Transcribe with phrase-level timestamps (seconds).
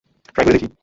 [0.27, 0.67] Try করে দেখি।